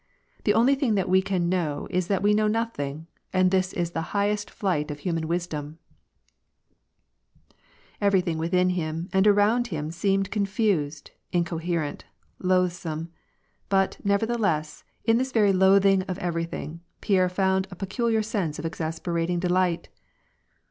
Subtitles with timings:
[0.39, 3.71] *^ The only thing that we can know is that we know nothing, and this
[3.71, 5.77] is the highest flight of liuman wis dom!"
[8.01, 12.05] Everything within him and around him seemed confused, incoherent,
[12.39, 13.11] loathsome.
[13.69, 18.65] But, nevertheless, in this very loath ing of everything, Pierre found a peculiar sense of
[18.65, 19.89] exasper ating delight.